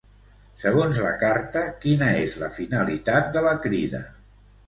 [0.61, 4.01] Segons la carta, quina és la finalitat de la Crida?